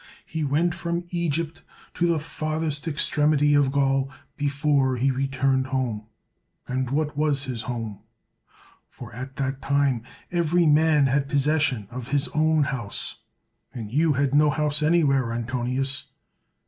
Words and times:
He 0.25 0.43
went 0.43 0.73
from 0.73 1.03
Egypt 1.11 1.61
to 1.93 2.07
the 2.07 2.17
farthest 2.17 2.87
extremity 2.87 3.53
of 3.53 3.71
Gaul 3.71 4.09
before 4.35 4.95
he 4.95 5.11
returned 5.11 5.67
home. 5.67 6.07
And 6.67 6.89
what 6.89 7.15
was 7.15 7.43
his 7.43 7.61
home? 7.61 7.99
For 8.89 9.13
at 9.13 9.35
that 9.35 9.61
time 9.61 10.01
every 10.31 10.65
man 10.65 11.05
had 11.05 11.29
posses 11.29 11.61
sion 11.61 11.87
of 11.91 12.07
his 12.07 12.29
own 12.29 12.63
house; 12.63 13.17
and 13.75 13.91
you 13.91 14.13
had 14.13 14.33
no 14.33 14.49
house 14.49 14.81
anyivhere, 14.81 15.31
Antonius. 15.35 16.05